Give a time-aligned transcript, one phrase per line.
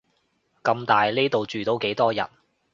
[0.63, 2.25] 咁大，呢度住到幾多人